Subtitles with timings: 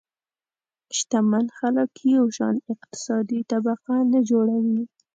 [0.97, 4.83] شتمن خلک یو شان اقتصادي طبقه نه جوړوي.